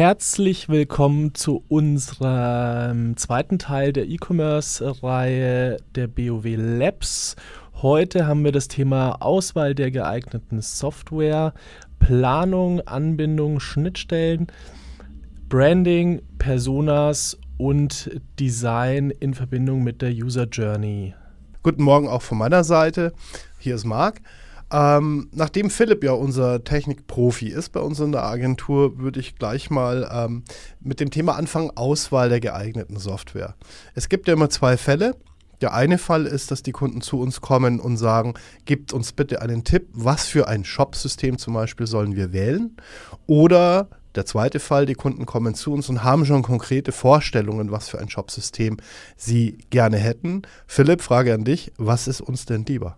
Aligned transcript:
Herzlich 0.00 0.70
willkommen 0.70 1.34
zu 1.34 1.62
unserem 1.68 3.18
zweiten 3.18 3.58
Teil 3.58 3.92
der 3.92 4.08
E-Commerce-Reihe 4.08 5.76
der 5.94 6.06
BOW 6.06 6.56
Labs. 6.56 7.36
Heute 7.82 8.26
haben 8.26 8.42
wir 8.42 8.50
das 8.50 8.68
Thema 8.68 9.20
Auswahl 9.20 9.74
der 9.74 9.90
geeigneten 9.90 10.62
Software, 10.62 11.52
Planung, 11.98 12.80
Anbindung, 12.80 13.60
Schnittstellen, 13.60 14.46
Branding, 15.50 16.22
Personas 16.38 17.36
und 17.58 18.10
Design 18.38 19.10
in 19.10 19.34
Verbindung 19.34 19.84
mit 19.84 20.00
der 20.00 20.12
User 20.12 20.44
Journey. 20.44 21.12
Guten 21.62 21.82
Morgen 21.82 22.08
auch 22.08 22.22
von 22.22 22.38
meiner 22.38 22.64
Seite. 22.64 23.12
Hier 23.58 23.74
ist 23.74 23.84
Marc. 23.84 24.22
Ähm, 24.72 25.28
nachdem 25.32 25.68
Philipp 25.68 26.04
ja 26.04 26.12
unser 26.12 26.62
Technikprofi 26.62 27.48
ist 27.48 27.70
bei 27.70 27.80
uns 27.80 27.98
in 27.98 28.12
der 28.12 28.24
Agentur, 28.24 28.98
würde 28.98 29.18
ich 29.18 29.36
gleich 29.36 29.70
mal 29.70 30.08
ähm, 30.12 30.44
mit 30.80 31.00
dem 31.00 31.10
Thema 31.10 31.36
anfangen, 31.36 31.72
Auswahl 31.74 32.28
der 32.28 32.40
geeigneten 32.40 32.96
Software. 32.96 33.56
Es 33.94 34.08
gibt 34.08 34.28
ja 34.28 34.34
immer 34.34 34.50
zwei 34.50 34.76
Fälle. 34.76 35.16
Der 35.60 35.74
eine 35.74 35.98
Fall 35.98 36.24
ist, 36.24 36.50
dass 36.50 36.62
die 36.62 36.72
Kunden 36.72 37.02
zu 37.02 37.20
uns 37.20 37.42
kommen 37.42 37.80
und 37.80 37.98
sagen, 37.98 38.34
gebt 38.64 38.94
uns 38.94 39.12
bitte 39.12 39.42
einen 39.42 39.62
Tipp, 39.62 39.88
was 39.92 40.26
für 40.26 40.48
ein 40.48 40.64
Shop-System 40.64 41.36
zum 41.36 41.52
Beispiel 41.52 41.86
sollen 41.86 42.16
wir 42.16 42.32
wählen. 42.32 42.76
Oder 43.26 43.88
der 44.14 44.24
zweite 44.24 44.58
Fall, 44.58 44.86
die 44.86 44.94
Kunden 44.94 45.26
kommen 45.26 45.54
zu 45.54 45.72
uns 45.72 45.88
und 45.88 46.02
haben 46.02 46.24
schon 46.24 46.42
konkrete 46.42 46.92
Vorstellungen, 46.92 47.70
was 47.70 47.88
für 47.88 47.98
ein 47.98 48.08
Shop-System 48.08 48.78
sie 49.16 49.58
gerne 49.68 49.98
hätten. 49.98 50.42
Philipp, 50.66 51.02
Frage 51.02 51.34
an 51.34 51.44
dich, 51.44 51.72
was 51.76 52.08
ist 52.08 52.20
uns 52.20 52.46
denn 52.46 52.64
lieber? 52.64 52.96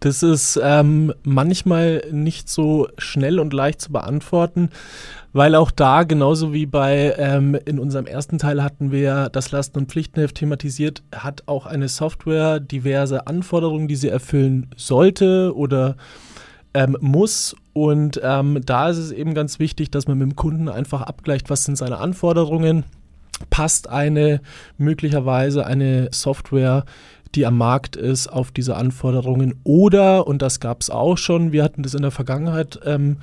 Das 0.00 0.22
ist 0.22 0.58
ähm, 0.62 1.12
manchmal 1.24 2.04
nicht 2.12 2.48
so 2.48 2.88
schnell 2.98 3.40
und 3.40 3.52
leicht 3.52 3.80
zu 3.80 3.92
beantworten, 3.92 4.70
weil 5.32 5.54
auch 5.54 5.70
da, 5.70 6.04
genauso 6.04 6.52
wie 6.52 6.66
bei 6.66 7.14
ähm, 7.18 7.56
in 7.64 7.78
unserem 7.78 8.06
ersten 8.06 8.38
Teil 8.38 8.62
hatten 8.62 8.92
wir 8.92 9.28
das 9.30 9.50
Lasten- 9.50 9.78
und 9.78 9.90
Pflichtenheft 9.90 10.36
thematisiert, 10.36 11.02
hat 11.14 11.42
auch 11.46 11.66
eine 11.66 11.88
Software 11.88 12.60
diverse 12.60 13.26
Anforderungen, 13.26 13.88
die 13.88 13.96
sie 13.96 14.08
erfüllen 14.08 14.70
sollte 14.76 15.52
oder 15.54 15.96
ähm, 16.74 16.96
muss. 17.00 17.56
Und 17.72 18.20
ähm, 18.22 18.60
da 18.64 18.88
ist 18.88 18.98
es 18.98 19.12
eben 19.12 19.34
ganz 19.34 19.58
wichtig, 19.58 19.90
dass 19.90 20.06
man 20.06 20.18
mit 20.18 20.30
dem 20.30 20.36
Kunden 20.36 20.68
einfach 20.68 21.02
abgleicht, 21.02 21.50
was 21.50 21.64
sind 21.64 21.76
seine 21.76 21.98
Anforderungen. 21.98 22.84
Passt 23.50 23.88
eine 23.88 24.40
möglicherweise 24.78 25.64
eine 25.64 26.08
Software 26.12 26.84
die 27.34 27.46
am 27.46 27.56
Markt 27.56 27.96
ist, 27.96 28.28
auf 28.28 28.50
diese 28.50 28.76
Anforderungen. 28.76 29.54
Oder, 29.64 30.26
und 30.26 30.42
das 30.42 30.60
gab 30.60 30.80
es 30.80 30.90
auch 30.90 31.18
schon, 31.18 31.52
wir 31.52 31.62
hatten 31.62 31.82
das 31.82 31.94
in 31.94 32.02
der 32.02 32.10
Vergangenheit 32.10 32.80
ähm, 32.84 33.18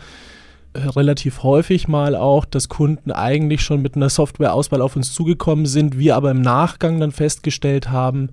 relativ 0.76 1.44
häufig 1.44 1.88
mal 1.88 2.16
auch, 2.16 2.46
dass 2.46 2.70
Kunden 2.70 3.12
eigentlich 3.12 3.62
schon 3.62 3.82
mit 3.82 3.96
einer 3.96 4.10
Softwareauswahl 4.10 4.82
auf 4.82 4.96
uns 4.96 5.14
zugekommen 5.14 5.66
sind, 5.66 5.98
wir 5.98 6.16
aber 6.16 6.32
im 6.32 6.42
Nachgang 6.42 7.00
dann 7.00 7.12
festgestellt 7.12 7.90
haben, 7.90 8.30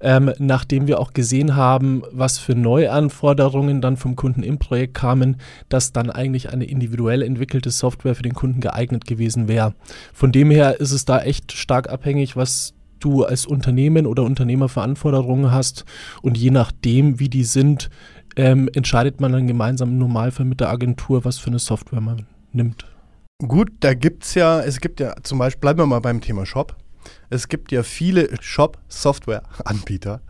ähm, 0.00 0.32
nachdem 0.38 0.86
wir 0.86 0.98
auch 0.98 1.12
gesehen 1.12 1.56
haben, 1.56 2.02
was 2.10 2.38
für 2.38 2.54
Neuanforderungen 2.54 3.80
dann 3.80 3.96
vom 3.96 4.16
Kunden 4.16 4.42
im 4.42 4.58
Projekt 4.58 4.94
kamen, 4.94 5.36
dass 5.68 5.92
dann 5.92 6.10
eigentlich 6.10 6.50
eine 6.50 6.64
individuell 6.64 7.22
entwickelte 7.22 7.70
Software 7.70 8.14
für 8.14 8.22
den 8.22 8.34
Kunden 8.34 8.60
geeignet 8.60 9.06
gewesen 9.06 9.48
wäre. 9.48 9.74
Von 10.12 10.32
dem 10.32 10.50
her 10.50 10.80
ist 10.80 10.92
es 10.92 11.04
da 11.04 11.20
echt 11.20 11.52
stark 11.52 11.90
abhängig, 11.90 12.36
was 12.36 12.74
du 13.04 13.24
als 13.24 13.46
Unternehmen 13.46 14.06
oder 14.06 14.22
Unternehmer 14.22 14.68
Verantwortungen 14.68 15.50
hast 15.50 15.84
und 16.22 16.38
je 16.38 16.50
nachdem, 16.50 17.20
wie 17.20 17.28
die 17.28 17.44
sind, 17.44 17.90
ähm, 18.36 18.68
entscheidet 18.74 19.20
man 19.20 19.32
dann 19.32 19.46
gemeinsam 19.46 19.90
im 19.90 19.98
Normalfall 19.98 20.46
mit 20.46 20.60
der 20.60 20.70
Agentur, 20.70 21.24
was 21.24 21.38
für 21.38 21.48
eine 21.48 21.58
Software 21.58 22.00
man 22.00 22.26
nimmt. 22.52 22.86
Gut, 23.46 23.70
da 23.80 23.94
gibt 23.94 24.24
es 24.24 24.34
ja, 24.34 24.60
es 24.60 24.80
gibt 24.80 25.00
ja 25.00 25.14
zum 25.22 25.38
Beispiel, 25.38 25.60
bleiben 25.60 25.78
wir 25.80 25.86
mal 25.86 26.00
beim 26.00 26.20
Thema 26.20 26.46
Shop. 26.46 26.76
Es 27.30 27.48
gibt 27.48 27.72
ja 27.72 27.82
viele 27.82 28.30
Shop-Software-Anbieter. 28.40 30.20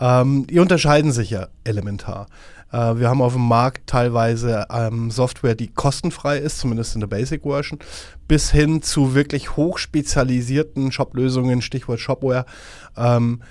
Ähm, 0.00 0.46
die 0.48 0.58
unterscheiden 0.58 1.12
sich 1.12 1.30
ja 1.30 1.48
elementar. 1.64 2.26
Äh, 2.72 2.98
wir 2.98 3.08
haben 3.08 3.22
auf 3.22 3.34
dem 3.34 3.46
Markt 3.46 3.86
teilweise 3.86 4.66
ähm, 4.70 5.10
Software, 5.10 5.54
die 5.54 5.68
kostenfrei 5.68 6.38
ist, 6.38 6.58
zumindest 6.58 6.94
in 6.94 7.00
der 7.00 7.06
Basic 7.06 7.42
Version, 7.42 7.78
bis 8.26 8.50
hin 8.50 8.82
zu 8.82 9.14
wirklich 9.14 9.56
hochspezialisierten 9.56 10.90
Shop-Lösungen, 10.90 11.62
Stichwort 11.62 12.00
Shopware. 12.00 12.46
Ähm, 12.96 13.42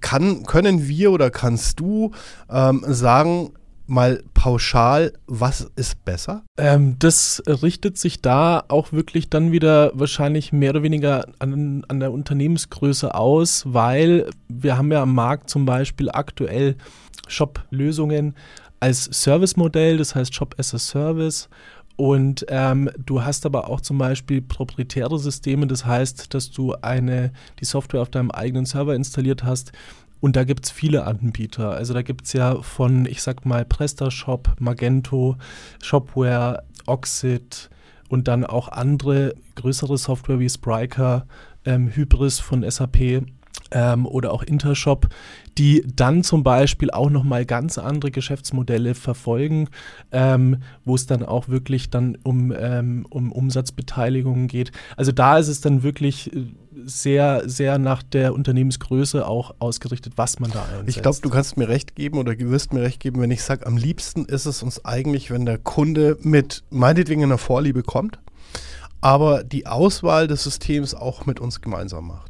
kann, 0.00 0.44
können 0.44 0.86
wir 0.86 1.10
oder 1.10 1.30
kannst 1.30 1.80
du 1.80 2.12
ähm, 2.48 2.84
sagen, 2.86 3.52
mal 3.88 4.22
pauschal, 4.34 5.12
was 5.26 5.70
ist 5.76 6.04
besser? 6.04 6.44
Ähm, 6.56 6.96
das 6.98 7.42
richtet 7.46 7.98
sich 7.98 8.20
da 8.20 8.62
auch 8.68 8.92
wirklich 8.92 9.30
dann 9.30 9.50
wieder 9.52 9.92
wahrscheinlich 9.94 10.52
mehr 10.52 10.70
oder 10.70 10.82
weniger 10.82 11.26
an, 11.38 11.84
an 11.88 12.00
der 12.00 12.12
Unternehmensgröße 12.12 13.14
aus, 13.14 13.64
weil 13.66 14.30
wir 14.48 14.76
haben 14.76 14.92
ja 14.92 15.02
am 15.02 15.14
Markt 15.14 15.50
zum 15.50 15.64
Beispiel 15.64 16.10
aktuell 16.10 16.76
Shop-Lösungen 17.26 18.34
als 18.80 19.04
Service-Modell, 19.04 19.96
das 19.96 20.14
heißt 20.14 20.34
Shop 20.34 20.54
as 20.58 20.74
a 20.74 20.78
Service. 20.78 21.48
Und 21.96 22.46
ähm, 22.48 22.88
du 23.04 23.24
hast 23.24 23.44
aber 23.44 23.68
auch 23.68 23.80
zum 23.80 23.98
Beispiel 23.98 24.40
proprietäre 24.40 25.18
Systeme, 25.18 25.66
das 25.66 25.84
heißt, 25.84 26.32
dass 26.32 26.50
du 26.52 26.74
eine, 26.74 27.32
die 27.58 27.64
Software 27.64 28.02
auf 28.02 28.10
deinem 28.10 28.30
eigenen 28.30 28.66
Server 28.66 28.94
installiert 28.94 29.42
hast. 29.42 29.72
Und 30.20 30.36
da 30.36 30.44
gibt 30.44 30.66
es 30.66 30.70
viele 30.70 31.04
Anbieter. 31.04 31.70
Also 31.70 31.94
da 31.94 32.02
gibt 32.02 32.26
es 32.26 32.32
ja 32.32 32.60
von, 32.62 33.06
ich 33.06 33.22
sag 33.22 33.46
mal, 33.46 33.64
PrestaShop, 33.64 34.56
Magento, 34.58 35.36
Shopware, 35.82 36.64
Oxid 36.86 37.70
und 38.08 38.28
dann 38.28 38.44
auch 38.44 38.68
andere 38.68 39.34
größere 39.54 39.98
Software 39.98 40.40
wie 40.40 40.48
Spryker, 40.48 41.26
ähm, 41.64 41.88
Hybris 41.94 42.40
von 42.40 42.68
SAP 42.68 43.22
ähm, 43.70 44.06
oder 44.06 44.32
auch 44.32 44.42
Intershop, 44.42 45.08
die 45.58 45.84
dann 45.94 46.22
zum 46.22 46.44
Beispiel 46.44 46.92
auch 46.92 47.10
nochmal 47.10 47.44
ganz 47.44 47.78
andere 47.78 48.12
Geschäftsmodelle 48.12 48.94
verfolgen, 48.94 49.68
ähm, 50.12 50.62
wo 50.84 50.94
es 50.94 51.06
dann 51.06 51.24
auch 51.24 51.48
wirklich 51.48 51.90
dann 51.90 52.16
um, 52.22 52.54
ähm, 52.56 53.04
um 53.10 53.32
Umsatzbeteiligungen 53.32 54.46
geht. 54.46 54.70
Also 54.96 55.10
da 55.10 55.36
ist 55.36 55.48
es 55.48 55.60
dann 55.60 55.82
wirklich 55.82 56.32
äh, 56.32 56.46
sehr, 56.84 57.42
sehr 57.48 57.78
nach 57.78 58.04
der 58.04 58.34
Unternehmensgröße 58.34 59.26
auch 59.26 59.56
ausgerichtet, 59.58 60.12
was 60.14 60.38
man 60.38 60.52
da 60.52 60.62
einsetzt. 60.62 60.96
Ich 60.96 61.02
glaube, 61.02 61.18
du 61.22 61.28
kannst 61.28 61.56
mir 61.56 61.68
recht 61.68 61.96
geben 61.96 62.18
oder 62.18 62.38
wirst 62.38 62.72
mir 62.72 62.82
recht 62.82 63.00
geben, 63.00 63.20
wenn 63.20 63.32
ich 63.32 63.42
sage, 63.42 63.66
am 63.66 63.76
liebsten 63.76 64.26
ist 64.26 64.46
es 64.46 64.62
uns 64.62 64.84
eigentlich, 64.84 65.30
wenn 65.32 65.44
der 65.44 65.58
Kunde 65.58 66.18
mit 66.22 66.62
meinetwegen 66.70 67.24
einer 67.24 67.38
Vorliebe 67.38 67.82
kommt, 67.82 68.20
aber 69.00 69.42
die 69.42 69.66
Auswahl 69.66 70.28
des 70.28 70.44
Systems 70.44 70.94
auch 70.94 71.26
mit 71.26 71.40
uns 71.40 71.60
gemeinsam 71.60 72.06
macht 72.06 72.27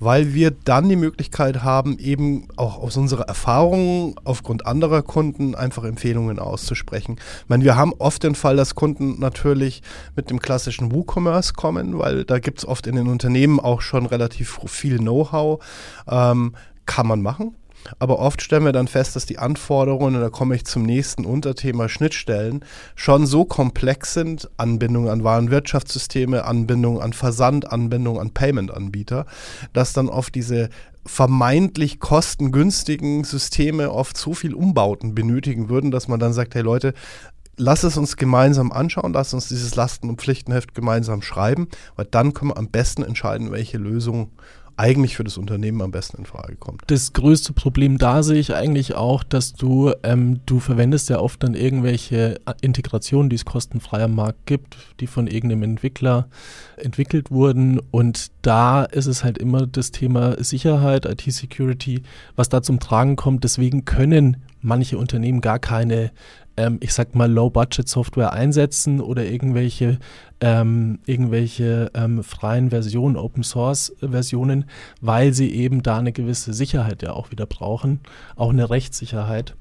weil 0.00 0.34
wir 0.34 0.50
dann 0.50 0.88
die 0.88 0.96
Möglichkeit 0.96 1.62
haben, 1.62 1.98
eben 1.98 2.48
auch 2.56 2.78
aus 2.78 2.96
unserer 2.96 3.24
Erfahrung 3.24 4.18
aufgrund 4.24 4.66
anderer 4.66 5.02
Kunden 5.02 5.54
einfach 5.54 5.84
Empfehlungen 5.84 6.38
auszusprechen. 6.38 7.16
Ich 7.42 7.48
meine, 7.48 7.64
wir 7.64 7.76
haben 7.76 7.92
oft 7.98 8.22
den 8.22 8.34
Fall, 8.34 8.56
dass 8.56 8.74
Kunden 8.74 9.18
natürlich 9.18 9.82
mit 10.16 10.30
dem 10.30 10.40
klassischen 10.40 10.92
WooCommerce 10.92 11.54
kommen, 11.54 11.98
weil 11.98 12.24
da 12.24 12.38
gibt 12.38 12.58
es 12.58 12.66
oft 12.66 12.86
in 12.86 12.96
den 12.96 13.08
Unternehmen 13.08 13.60
auch 13.60 13.80
schon 13.80 14.06
relativ 14.06 14.60
viel 14.66 14.98
Know-how. 14.98 15.64
Ähm, 16.08 16.54
kann 16.86 17.06
man 17.06 17.20
machen. 17.20 17.54
Aber 17.98 18.18
oft 18.18 18.42
stellen 18.42 18.64
wir 18.64 18.72
dann 18.72 18.88
fest, 18.88 19.16
dass 19.16 19.26
die 19.26 19.38
Anforderungen, 19.38 20.16
und 20.16 20.20
da 20.20 20.30
komme 20.30 20.54
ich 20.54 20.64
zum 20.64 20.82
nächsten 20.82 21.24
Unterthema 21.24 21.88
Schnittstellen, 21.88 22.64
schon 22.94 23.26
so 23.26 23.44
komplex 23.44 24.14
sind, 24.14 24.48
Anbindung 24.56 25.08
an 25.08 25.24
Warenwirtschaftssysteme, 25.24 26.44
Anbindung 26.44 27.00
an 27.00 27.12
Versand, 27.12 27.70
Anbindung 27.72 28.20
an 28.20 28.30
Payment-Anbieter, 28.32 29.26
dass 29.72 29.92
dann 29.92 30.08
oft 30.08 30.34
diese 30.34 30.68
vermeintlich 31.06 32.00
kostengünstigen 32.00 33.24
Systeme 33.24 33.90
oft 33.90 34.16
so 34.18 34.34
viel 34.34 34.54
Umbauten 34.54 35.14
benötigen 35.14 35.70
würden, 35.70 35.90
dass 35.90 36.06
man 36.06 36.20
dann 36.20 36.34
sagt, 36.34 36.54
hey 36.54 36.62
Leute, 36.62 36.92
lass 37.58 37.82
es 37.82 37.96
uns 37.96 38.16
gemeinsam 38.16 38.72
anschauen, 38.72 39.12
lass 39.12 39.34
uns 39.34 39.48
dieses 39.48 39.74
Lasten- 39.74 40.08
und 40.08 40.20
Pflichtenheft 40.20 40.74
gemeinsam 40.74 41.22
schreiben, 41.22 41.68
weil 41.96 42.06
dann 42.06 42.32
können 42.32 42.52
wir 42.52 42.58
am 42.58 42.68
besten 42.68 43.02
entscheiden, 43.02 43.50
welche 43.50 43.78
Lösung 43.78 44.30
eigentlich 44.78 45.16
für 45.16 45.24
das 45.24 45.36
Unternehmen 45.36 45.82
am 45.82 45.90
besten 45.90 46.18
in 46.18 46.24
Frage 46.24 46.56
kommt. 46.56 46.82
Das 46.86 47.12
größte 47.12 47.52
Problem 47.52 47.98
da 47.98 48.22
sehe 48.22 48.38
ich 48.38 48.54
eigentlich 48.54 48.94
auch, 48.94 49.24
dass 49.24 49.54
du, 49.54 49.92
ähm, 50.04 50.40
du 50.46 50.60
verwendest 50.60 51.08
ja 51.08 51.18
oft 51.18 51.42
dann 51.42 51.54
irgendwelche 51.54 52.40
Integrationen, 52.60 53.28
die 53.28 53.36
es 53.36 53.44
kostenfrei 53.44 54.04
am 54.04 54.14
Markt 54.14 54.46
gibt, 54.46 54.76
die 55.00 55.08
von 55.08 55.26
irgendeinem 55.26 55.64
Entwickler 55.64 56.28
entwickelt 56.76 57.30
wurden 57.30 57.80
und 57.90 58.30
da 58.42 58.84
ist 58.84 59.06
es 59.06 59.24
halt 59.24 59.38
immer 59.38 59.66
das 59.66 59.90
Thema 59.90 60.42
Sicherheit, 60.42 61.06
IT-Security, 61.06 62.02
was 62.36 62.48
da 62.48 62.62
zum 62.62 62.78
Tragen 62.78 63.16
kommt. 63.16 63.42
Deswegen 63.42 63.84
können 63.84 64.36
manche 64.60 64.96
Unternehmen 64.96 65.40
gar 65.40 65.58
keine 65.58 66.12
ähm, 66.58 66.78
ich 66.80 66.92
sag 66.92 67.14
mal, 67.14 67.30
Low-Budget-Software 67.30 68.32
einsetzen 68.32 69.00
oder 69.00 69.24
irgendwelche, 69.24 69.98
ähm, 70.40 70.98
irgendwelche 71.06 71.90
ähm, 71.94 72.24
freien 72.24 72.70
Versionen, 72.70 73.16
Open-Source-Versionen, 73.16 74.64
weil 75.00 75.32
sie 75.32 75.54
eben 75.54 75.84
da 75.84 75.98
eine 75.98 76.12
gewisse 76.12 76.52
Sicherheit 76.52 77.02
ja 77.02 77.12
auch 77.12 77.30
wieder 77.30 77.46
brauchen, 77.46 78.00
auch 78.34 78.50
eine 78.50 78.68
Rechtssicherheit. 78.68 79.54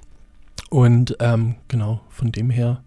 Und 0.72 1.16
ähm, 1.20 1.56
genau, 1.68 2.02
von 2.10 2.32
dem 2.32 2.50
her 2.50 2.84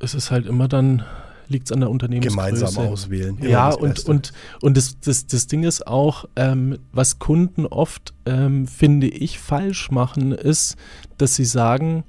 ist 0.00 0.14
es 0.14 0.30
halt 0.30 0.46
immer 0.46 0.68
dann 0.68 1.04
liegt 1.48 1.68
es 1.68 1.72
an 1.72 1.78
der 1.78 1.90
Unternehmensgröße. 1.90 2.54
Gemeinsam 2.54 2.88
auswählen. 2.88 3.38
Ja, 3.40 3.68
und, 3.68 4.04
und, 4.08 4.32
und 4.62 4.76
das, 4.76 4.88
und, 4.88 4.96
und, 4.96 5.06
das, 5.06 5.26
das 5.28 5.46
Ding 5.46 5.62
ist 5.62 5.86
auch, 5.86 6.24
ähm, 6.34 6.76
was 6.90 7.20
Kunden 7.20 7.66
oft, 7.66 8.14
ähm, 8.26 8.66
finde 8.66 9.06
ich, 9.06 9.38
falsch 9.38 9.92
machen, 9.92 10.32
ist, 10.32 10.74
dass 11.18 11.36
sie 11.36 11.44
sagen, 11.44 12.02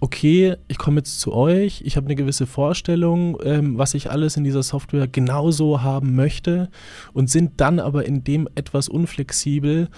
okay, 0.00 0.56
ich 0.68 0.78
komme 0.78 0.98
jetzt 0.98 1.20
zu 1.20 1.32
euch, 1.32 1.82
ich 1.84 1.96
habe 1.96 2.06
eine 2.06 2.16
gewisse 2.16 2.46
Vorstellung, 2.46 3.38
ähm, 3.42 3.78
was 3.78 3.94
ich 3.94 4.10
alles 4.10 4.36
in 4.36 4.44
dieser 4.44 4.62
Software 4.62 5.08
genauso 5.08 5.82
haben 5.82 6.14
möchte 6.14 6.68
und 7.12 7.30
sind 7.30 7.60
dann 7.60 7.78
aber 7.78 8.04
in 8.04 8.22
dem 8.22 8.48
etwas 8.54 8.88
unflexibel, 8.88 9.88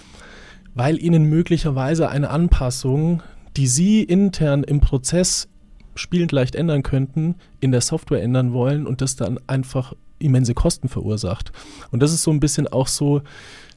weil 0.73 1.01
ihnen 1.03 1.25
möglicherweise 1.25 2.09
eine 2.09 2.29
Anpassung, 2.29 3.21
die 3.57 3.67
sie 3.67 4.03
intern 4.03 4.63
im 4.63 4.79
Prozess 4.79 5.49
spielend 5.95 6.31
leicht 6.31 6.55
ändern 6.55 6.83
könnten, 6.83 7.35
in 7.59 7.71
der 7.71 7.81
Software 7.81 8.23
ändern 8.23 8.53
wollen 8.53 8.87
und 8.87 9.01
das 9.01 9.17
dann 9.17 9.39
einfach 9.47 9.93
immense 10.19 10.53
Kosten 10.53 10.87
verursacht. 10.87 11.51
Und 11.91 12.01
das 12.01 12.13
ist 12.13 12.23
so 12.23 12.31
ein 12.31 12.39
bisschen 12.39 12.67
auch 12.67 12.87
so 12.87 13.21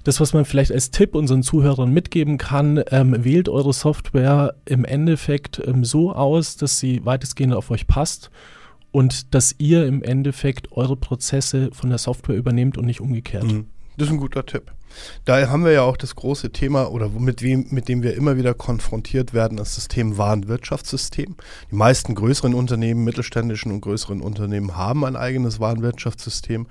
das, 0.05 0.21
was 0.21 0.33
man 0.33 0.45
vielleicht 0.45 0.73
als 0.73 0.91
Tipp 0.91 1.15
unseren 1.15 1.43
Zuhörern 1.43 1.93
mitgeben 1.93 2.39
kann, 2.39 2.83
ähm, 2.91 3.25
wählt 3.25 3.49
eure 3.49 3.73
Software 3.73 4.55
im 4.65 4.85
Endeffekt 4.85 5.63
ähm, 5.65 5.85
so 5.85 6.13
aus, 6.13 6.57
dass 6.57 6.79
sie 6.79 7.05
weitestgehend 7.05 7.55
auf 7.55 7.71
euch 7.71 7.87
passt 7.87 8.31
und 8.91 9.35
dass 9.35 9.55
ihr 9.59 9.87
im 9.87 10.03
Endeffekt 10.03 10.73
eure 10.73 10.97
Prozesse 10.97 11.71
von 11.73 11.89
der 11.89 11.99
Software 11.99 12.37
übernehmt 12.37 12.79
und 12.79 12.87
nicht 12.87 13.01
umgekehrt. 13.01 13.45
Mhm. 13.45 13.67
Das 13.97 14.09
ist 14.09 14.15
ein 14.15 14.21
guter 14.21 14.45
Tipp. 14.45 14.73
Da 15.25 15.49
haben 15.49 15.65
wir 15.65 15.73
ja 15.73 15.83
auch 15.83 15.97
das 15.97 16.17
große 16.17 16.51
Thema 16.51 16.91
oder 16.91 17.09
mit, 17.09 17.43
wem, 17.43 17.67
mit 17.71 17.89
dem 17.89 18.03
wir 18.03 18.15
immer 18.15 18.37
wieder 18.37 18.55
konfrontiert 18.55 19.33
werden, 19.33 19.57
das 19.57 19.75
System 19.75 20.19
Warenwirtschaftssystem. 20.19 21.37
Die 21.71 21.75
meisten 21.75 22.15
größeren 22.15 22.55
Unternehmen, 22.55 23.05
mittelständischen 23.05 23.73
und 23.73 23.81
größeren 23.81 24.21
Unternehmen 24.21 24.77
haben 24.77 25.05
ein 25.05 25.17
eigenes 25.17 25.61
Warenwirtschaftssystem. 25.61 26.67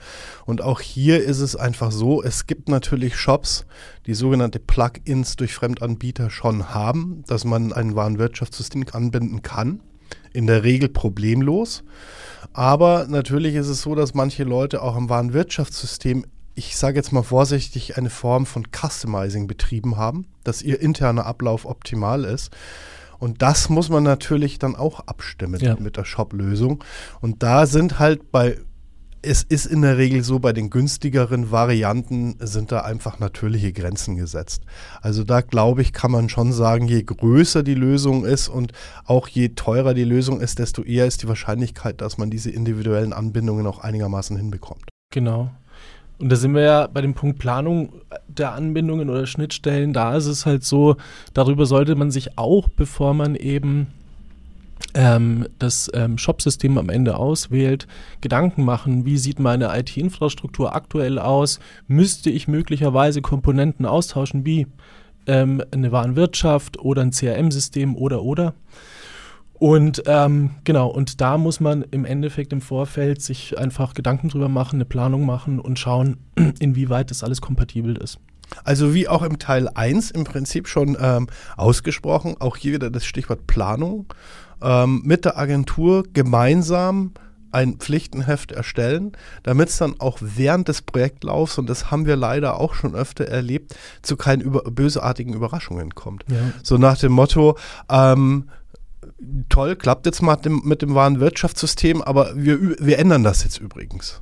Und 0.45 0.62
auch 0.62 0.81
hier 0.81 1.23
ist 1.23 1.39
es 1.39 1.56
einfach 1.56 1.91
so, 1.91 2.21
es 2.21 2.47
gibt 2.47 2.69
natürlich 2.69 3.15
Shops, 3.15 3.65
die 4.06 4.13
sogenannte 4.13 4.59
Plugins 4.59 5.35
durch 5.35 5.53
Fremdanbieter 5.53 6.29
schon 6.29 6.73
haben, 6.73 7.23
dass 7.27 7.45
man 7.45 7.73
ein 7.73 7.95
Warenwirtschaftssystem 7.95 8.85
anbinden 8.91 9.41
kann. 9.41 9.81
In 10.33 10.47
der 10.47 10.63
Regel 10.63 10.89
problemlos. 10.89 11.83
Aber 12.53 13.06
natürlich 13.07 13.56
ist 13.56 13.68
es 13.68 13.81
so, 13.81 13.95
dass 13.95 14.13
manche 14.13 14.44
Leute 14.44 14.81
auch 14.81 14.95
am 14.95 15.09
Warenwirtschaftssystem 15.09 16.25
ich 16.56 16.75
sage 16.77 16.98
jetzt 16.98 17.12
mal 17.12 17.24
vorsichtig, 17.24 17.98
eine 17.98 18.09
Form 18.09 18.45
von 18.45 18.65
Customizing 18.71 19.48
betrieben 19.48 19.98
haben, 19.98 20.27
dass 20.44 20.62
ihr 20.62 20.81
interner 20.81 21.25
Ablauf 21.25 21.65
optimal 21.65 22.25
ist. 22.25 22.51
Und 23.19 23.42
das 23.44 23.69
muss 23.69 23.89
man 23.89 24.03
natürlich 24.03 24.57
dann 24.57 24.75
auch 24.75 25.01
abstimmen 25.01 25.59
ja. 25.62 25.75
mit 25.80 25.95
der 25.95 26.06
Shop-Lösung. 26.06 26.83
Und 27.21 27.44
da 27.44 27.68
sind 27.68 28.00
halt 28.00 28.31
bei, 28.31 28.57
es 29.21 29.44
ist 29.44 29.68
in 29.68 29.83
der 29.83 29.98
Regel 30.00 30.24
so, 30.24 30.39
bei 30.39 30.53
den 30.53 30.71
günstigeren 30.71 31.51
Varianten 31.51 32.36
sind 32.39 32.71
da 32.71 32.81
einfach 32.81 33.19
natürliche 33.19 33.74
Grenzen 33.74 34.15
gesetzt. 34.15 34.63
Also 35.01 35.24
da 35.24 35.42
glaube 35.42 35.83
ich, 35.83 35.94
kann 35.94 36.09
man 36.09 36.30
schon 36.30 36.51
sagen, 36.51 36.88
je 36.88 37.04
größer 37.04 37.62
die 37.62 37.75
Lösung 37.75 38.25
ist 38.25 38.47
und 38.47 38.71
auch 39.06 39.27
je 39.27 39.50
teurer 39.50 39.94
die 39.94 40.04
Lösung 40.04 40.42
ist, 40.42 40.57
desto 40.57 40.81
eher 40.81 41.06
ist 41.06 41.21
die 41.21 41.27
Wahrscheinlichkeit, 41.27 42.01
dass 42.01 42.18
man 42.18 42.31
diese 42.31 42.50
individuellen 42.50 43.13
Anbindungen 43.13 43.68
auch 43.68 43.80
einigermaßen 43.80 44.36
hinbekommt. 44.36 44.89
Genau. 45.13 45.51
Und 46.21 46.29
da 46.29 46.35
sind 46.35 46.53
wir 46.53 46.62
ja 46.62 46.88
bei 46.88 47.01
dem 47.01 47.15
Punkt 47.15 47.39
Planung 47.39 47.94
der 48.27 48.53
Anbindungen 48.53 49.09
oder 49.09 49.25
Schnittstellen. 49.25 49.91
Da 49.91 50.15
ist 50.15 50.27
es 50.27 50.45
halt 50.45 50.63
so, 50.63 50.97
darüber 51.33 51.65
sollte 51.65 51.95
man 51.95 52.12
sich 52.12 52.38
auch, 52.38 52.69
bevor 52.69 53.15
man 53.15 53.35
eben 53.35 53.88
ähm, 54.94 55.47
das 55.57 55.89
ähm, 55.95 56.19
Shop-System 56.19 56.77
am 56.77 56.89
Ende 56.89 57.18
auswählt, 57.18 57.88
Gedanken 58.21 58.63
machen, 58.63 59.03
wie 59.03 59.18
sieht 59.18 59.39
meine 59.39 59.75
IT-Infrastruktur 59.75 60.75
aktuell 60.75 61.18
aus? 61.18 61.59
Müsste 61.88 62.29
ich 62.29 62.47
möglicherweise 62.47 63.23
Komponenten 63.23 63.88
austauschen, 63.88 64.45
wie 64.45 64.68
ähm, 65.25 65.63
eine 65.71 65.91
Warenwirtschaft 65.91 66.77
oder 66.79 67.01
ein 67.01 67.12
CRM-System 67.12 67.95
oder 67.95 68.21
oder? 68.21 68.53
Und 69.61 70.01
ähm, 70.07 70.49
genau, 70.63 70.87
und 70.87 71.21
da 71.21 71.37
muss 71.37 71.59
man 71.59 71.83
im 71.91 72.03
Endeffekt 72.03 72.51
im 72.51 72.61
Vorfeld 72.61 73.21
sich 73.21 73.59
einfach 73.59 73.93
Gedanken 73.93 74.29
drüber 74.29 74.49
machen, 74.49 74.77
eine 74.77 74.85
Planung 74.85 75.23
machen 75.23 75.59
und 75.59 75.77
schauen, 75.77 76.17
inwieweit 76.59 77.11
das 77.11 77.23
alles 77.23 77.41
kompatibel 77.41 77.95
ist. 77.95 78.17
Also 78.63 78.95
wie 78.95 79.07
auch 79.07 79.21
im 79.21 79.37
Teil 79.37 79.69
1 79.69 80.09
im 80.09 80.23
Prinzip 80.23 80.67
schon 80.67 80.97
ähm, 80.99 81.27
ausgesprochen, 81.57 82.37
auch 82.39 82.57
hier 82.57 82.73
wieder 82.73 82.89
das 82.89 83.05
Stichwort 83.05 83.45
Planung, 83.45 84.11
ähm, 84.63 85.03
mit 85.05 85.25
der 85.25 85.37
Agentur 85.37 86.05
gemeinsam 86.11 87.11
ein 87.51 87.75
Pflichtenheft 87.75 88.51
erstellen, 88.51 89.11
damit 89.43 89.69
es 89.69 89.77
dann 89.77 89.99
auch 89.99 90.17
während 90.21 90.69
des 90.69 90.81
Projektlaufs, 90.81 91.59
und 91.59 91.69
das 91.69 91.91
haben 91.91 92.07
wir 92.07 92.15
leider 92.15 92.59
auch 92.59 92.73
schon 92.73 92.95
öfter 92.95 93.25
erlebt, 93.25 93.75
zu 94.01 94.17
keinen 94.17 94.41
über 94.41 94.63
bösartigen 94.63 95.33
Überraschungen 95.33 95.93
kommt. 95.93 96.23
Ja. 96.29 96.37
So 96.63 96.79
nach 96.79 96.97
dem 96.97 97.11
Motto, 97.11 97.57
ähm, 97.89 98.45
toll, 99.50 99.75
klappt 99.75 100.06
jetzt 100.06 100.21
mal 100.21 100.38
mit 100.45 100.81
dem 100.81 100.95
Warenwirtschaftssystem, 100.95 102.01
aber 102.01 102.31
wir, 102.35 102.77
wir 102.79 103.00
ändern 103.00 103.23
das 103.23 103.44
jetzt 103.44 103.59
übrigens. 103.59 104.21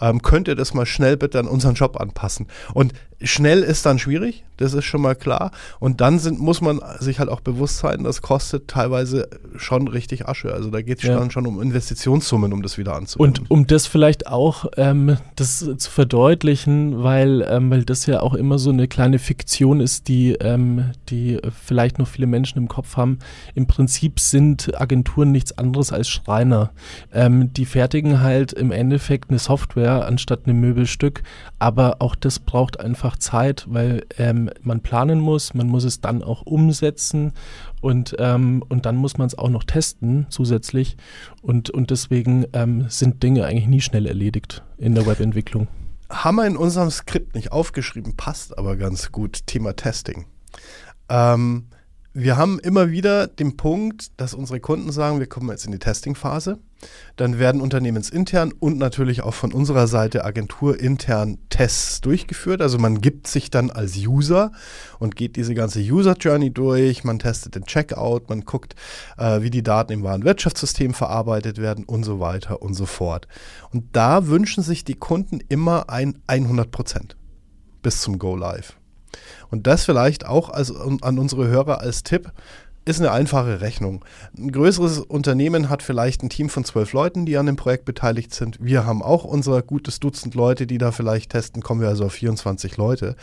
Ähm, 0.00 0.22
könnt 0.22 0.48
ihr 0.48 0.56
das 0.56 0.74
mal 0.74 0.86
schnell 0.86 1.16
bitte 1.16 1.38
an 1.38 1.46
unseren 1.46 1.74
Job 1.74 2.00
anpassen? 2.00 2.46
Und 2.72 2.92
schnell 3.22 3.62
ist 3.62 3.84
dann 3.86 3.98
schwierig, 3.98 4.44
das 4.60 4.74
ist 4.74 4.84
schon 4.84 5.00
mal 5.00 5.14
klar. 5.14 5.52
Und 5.78 6.00
dann 6.00 6.18
sind, 6.18 6.38
muss 6.38 6.60
man 6.60 6.80
sich 6.98 7.18
halt 7.18 7.30
auch 7.30 7.40
bewusst 7.40 7.78
sein, 7.78 8.04
das 8.04 8.20
kostet 8.20 8.68
teilweise 8.68 9.28
schon 9.56 9.88
richtig 9.88 10.28
Asche. 10.28 10.52
Also 10.52 10.70
da 10.70 10.82
geht 10.82 10.98
es 10.98 11.04
ja. 11.04 11.18
dann 11.18 11.30
schon 11.30 11.46
um 11.46 11.60
Investitionssummen, 11.62 12.52
um 12.52 12.62
das 12.62 12.76
wieder 12.76 12.94
anzubinden. 12.94 13.44
Und 13.44 13.50
um 13.50 13.66
das 13.66 13.86
vielleicht 13.86 14.26
auch 14.26 14.66
ähm, 14.76 15.16
das 15.36 15.58
zu 15.58 15.90
verdeutlichen, 15.90 17.02
weil, 17.02 17.46
ähm, 17.48 17.70
weil 17.70 17.84
das 17.84 18.04
ja 18.06 18.20
auch 18.20 18.34
immer 18.34 18.58
so 18.58 18.70
eine 18.70 18.86
kleine 18.86 19.18
Fiktion 19.18 19.80
ist, 19.80 20.08
die, 20.08 20.32
ähm, 20.32 20.90
die 21.08 21.38
vielleicht 21.64 21.98
noch 21.98 22.08
viele 22.08 22.26
Menschen 22.26 22.58
im 22.58 22.68
Kopf 22.68 22.96
haben. 22.98 23.18
Im 23.54 23.66
Prinzip 23.66 24.20
sind 24.20 24.78
Agenturen 24.78 25.32
nichts 25.32 25.56
anderes 25.56 25.90
als 25.90 26.08
Schreiner. 26.08 26.70
Ähm, 27.12 27.52
die 27.54 27.64
fertigen 27.64 28.20
halt 28.20 28.52
im 28.52 28.72
Endeffekt 28.72 29.30
eine 29.30 29.38
Software 29.38 30.06
anstatt 30.06 30.46
ein 30.46 30.60
Möbelstück, 30.60 31.22
aber 31.58 31.96
auch 32.00 32.14
das 32.14 32.38
braucht 32.38 32.78
einfach 32.80 33.09
Zeit, 33.16 33.66
weil 33.68 34.04
ähm, 34.18 34.50
man 34.62 34.80
planen 34.80 35.20
muss, 35.20 35.54
man 35.54 35.66
muss 35.66 35.84
es 35.84 36.00
dann 36.00 36.22
auch 36.22 36.42
umsetzen 36.42 37.32
und, 37.80 38.16
ähm, 38.18 38.62
und 38.68 38.86
dann 38.86 38.96
muss 38.96 39.18
man 39.18 39.26
es 39.26 39.36
auch 39.36 39.48
noch 39.48 39.64
testen 39.64 40.26
zusätzlich. 40.30 40.96
Und, 41.42 41.70
und 41.70 41.90
deswegen 41.90 42.46
ähm, 42.52 42.86
sind 42.88 43.22
Dinge 43.22 43.46
eigentlich 43.46 43.68
nie 43.68 43.80
schnell 43.80 44.06
erledigt 44.06 44.62
in 44.78 44.94
der 44.94 45.06
Webentwicklung. 45.06 45.68
Haben 46.08 46.36
wir 46.36 46.46
in 46.46 46.56
unserem 46.56 46.90
Skript 46.90 47.34
nicht 47.34 47.52
aufgeschrieben, 47.52 48.16
passt 48.16 48.58
aber 48.58 48.76
ganz 48.76 49.12
gut, 49.12 49.46
Thema 49.46 49.74
Testing. 49.76 50.26
Ähm, 51.08 51.66
wir 52.12 52.36
haben 52.36 52.58
immer 52.58 52.90
wieder 52.90 53.28
den 53.28 53.56
Punkt, 53.56 54.20
dass 54.20 54.34
unsere 54.34 54.58
Kunden 54.58 54.90
sagen, 54.90 55.20
wir 55.20 55.28
kommen 55.28 55.50
jetzt 55.50 55.66
in 55.66 55.72
die 55.72 55.78
Testingphase. 55.78 56.58
Dann 57.16 57.38
werden 57.38 57.60
unternehmensintern 57.60 58.52
und 58.52 58.78
natürlich 58.78 59.22
auch 59.22 59.34
von 59.34 59.52
unserer 59.52 59.86
Seite 59.86 60.24
agenturintern 60.24 61.38
Tests 61.50 62.00
durchgeführt. 62.00 62.62
Also 62.62 62.78
man 62.78 63.00
gibt 63.00 63.26
sich 63.26 63.50
dann 63.50 63.70
als 63.70 63.96
User 63.96 64.52
und 64.98 65.16
geht 65.16 65.36
diese 65.36 65.54
ganze 65.54 65.80
User 65.80 66.14
Journey 66.18 66.50
durch. 66.50 67.04
Man 67.04 67.18
testet 67.18 67.54
den 67.54 67.64
Checkout, 67.64 68.28
man 68.28 68.42
guckt, 68.42 68.74
äh, 69.18 69.42
wie 69.42 69.50
die 69.50 69.62
Daten 69.62 69.92
im 69.92 70.02
Warenwirtschaftssystem 70.02 70.94
verarbeitet 70.94 71.58
werden 71.58 71.84
und 71.84 72.04
so 72.04 72.20
weiter 72.20 72.62
und 72.62 72.74
so 72.74 72.86
fort. 72.86 73.28
Und 73.72 73.84
da 73.92 74.26
wünschen 74.26 74.62
sich 74.62 74.84
die 74.84 74.94
Kunden 74.94 75.40
immer 75.48 75.90
ein 75.90 76.22
100 76.26 76.70
Prozent 76.70 77.16
bis 77.82 78.00
zum 78.00 78.18
Go 78.18 78.36
Live. 78.36 78.76
Und 79.50 79.66
das 79.66 79.84
vielleicht 79.84 80.26
auch 80.26 80.48
als, 80.50 80.72
an 80.74 81.18
unsere 81.18 81.48
Hörer 81.48 81.80
als 81.80 82.02
Tipp 82.02 82.32
ist 82.84 83.00
eine 83.00 83.12
einfache 83.12 83.60
Rechnung. 83.60 84.04
Ein 84.36 84.52
größeres 84.52 85.00
Unternehmen 85.00 85.68
hat 85.68 85.82
vielleicht 85.82 86.22
ein 86.22 86.30
Team 86.30 86.48
von 86.48 86.64
zwölf 86.64 86.92
Leuten, 86.92 87.26
die 87.26 87.36
an 87.36 87.46
dem 87.46 87.56
Projekt 87.56 87.84
beteiligt 87.84 88.34
sind. 88.34 88.58
Wir 88.60 88.86
haben 88.86 89.02
auch 89.02 89.24
unser 89.24 89.62
gutes 89.62 90.00
Dutzend 90.00 90.34
Leute, 90.34 90.66
die 90.66 90.78
da 90.78 90.90
vielleicht 90.90 91.30
testen, 91.30 91.62
kommen 91.62 91.80
wir 91.80 91.88
also 91.88 92.06
auf 92.06 92.12
24 92.12 92.76
Leute. 92.76 93.16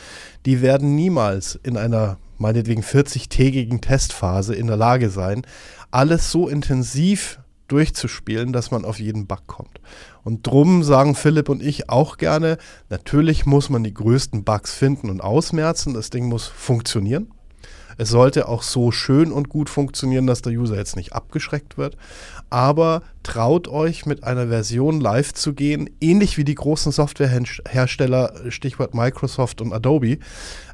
Die 0.45 0.61
werden 0.61 0.95
niemals 0.95 1.59
in 1.63 1.75
einer 1.77 2.17
meinetwegen 2.37 2.81
40-tägigen 2.81 3.81
Testphase 3.81 4.53
in 4.53 4.67
der 4.67 4.77
Lage 4.77 5.09
sein, 5.09 5.41
alles 5.89 6.31
so 6.31 6.47
intensiv 6.47 7.39
durchzuspielen, 7.67 8.53
dass 8.53 8.71
man 8.71 8.85
auf 8.85 8.99
jeden 8.99 9.27
Bug 9.27 9.47
kommt. 9.47 9.81
Und 10.23 10.45
drum 10.47 10.83
sagen 10.83 11.15
Philipp 11.15 11.49
und 11.49 11.61
ich 11.61 11.89
auch 11.89 12.17
gerne, 12.17 12.57
natürlich 12.89 13.45
muss 13.45 13.69
man 13.69 13.83
die 13.83 13.93
größten 13.93 14.43
Bugs 14.43 14.73
finden 14.73 15.09
und 15.09 15.21
ausmerzen. 15.21 15.93
Das 15.93 16.09
Ding 16.09 16.27
muss 16.27 16.47
funktionieren. 16.47 17.31
Es 17.97 18.09
sollte 18.09 18.47
auch 18.47 18.61
so 18.61 18.91
schön 18.91 19.31
und 19.31 19.49
gut 19.49 19.69
funktionieren, 19.69 20.27
dass 20.27 20.41
der 20.41 20.53
User 20.53 20.75
jetzt 20.75 20.95
nicht 20.95 21.13
abgeschreckt 21.13 21.77
wird. 21.77 21.97
Aber 22.49 23.01
traut 23.23 23.67
euch 23.67 24.05
mit 24.05 24.23
einer 24.23 24.47
Version 24.47 25.01
live 25.01 25.33
zu 25.33 25.53
gehen, 25.53 25.89
ähnlich 25.99 26.37
wie 26.37 26.45
die 26.45 26.55
großen 26.55 26.91
Softwarehersteller, 26.91 28.33
Stichwort 28.49 28.93
Microsoft 28.93 29.61
und 29.61 29.73
Adobe, 29.73 30.19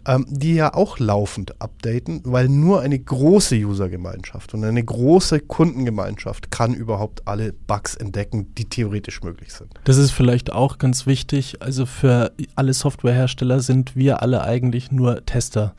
ähm, 0.05 0.25
die 0.29 0.55
ja 0.55 0.73
auch 0.73 0.99
laufend 0.99 1.61
updaten, 1.61 2.21
weil 2.25 2.49
nur 2.49 2.81
eine 2.81 2.99
große 2.99 3.55
Usergemeinschaft 3.55 4.53
und 4.53 4.63
eine 4.63 4.83
große 4.83 5.39
Kundengemeinschaft 5.39 6.51
kann 6.51 6.73
überhaupt 6.73 7.27
alle 7.27 7.53
Bugs 7.53 7.95
entdecken, 7.95 8.53
die 8.55 8.65
theoretisch 8.65 9.23
möglich 9.23 9.53
sind. 9.53 9.71
Das 9.85 9.97
ist 9.97 10.11
vielleicht 10.11 10.51
auch 10.51 10.77
ganz 10.77 11.05
wichtig. 11.05 11.61
Also 11.61 11.85
für 11.85 12.31
alle 12.55 12.73
Softwarehersteller 12.73 13.59
sind 13.59 13.95
wir 13.95 14.21
alle 14.21 14.43
eigentlich 14.43 14.91
nur 14.91 15.25
Tester. 15.25 15.75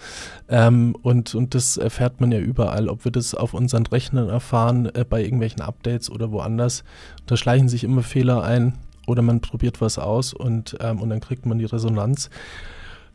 Ähm, 0.48 0.96
und, 1.02 1.34
und 1.34 1.54
das 1.54 1.76
erfährt 1.76 2.20
man 2.20 2.32
ja 2.32 2.38
überall, 2.38 2.88
ob 2.88 3.04
wir 3.04 3.12
das 3.12 3.34
auf 3.34 3.54
unseren 3.54 3.86
Rechnern 3.86 4.28
erfahren, 4.28 4.86
äh, 4.94 5.04
bei 5.08 5.22
irgendwelchen 5.22 5.60
Updates 5.60 6.10
oder 6.10 6.30
woanders. 6.30 6.84
Da 7.26 7.36
schleichen 7.36 7.68
sich 7.68 7.84
immer 7.84 8.02
Fehler 8.02 8.42
ein 8.42 8.74
oder 9.06 9.22
man 9.22 9.40
probiert 9.40 9.80
was 9.80 9.98
aus 9.98 10.32
und, 10.32 10.76
ähm, 10.80 11.00
und 11.00 11.10
dann 11.10 11.20
kriegt 11.20 11.46
man 11.46 11.58
die 11.58 11.64
Resonanz. 11.64 12.30